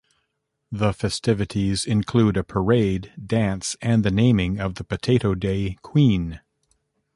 The 0.71 0.93
festivities 0.93 1.85
include 1.85 2.35
a 2.35 2.43
parade, 2.43 3.13
dance, 3.23 3.75
and 3.83 4.03
the 4.03 4.09
naming 4.09 4.59
of 4.59 4.73
the 4.73 4.83
Potato 4.83 5.35
Day 5.35 5.77
Queen. 5.83 6.41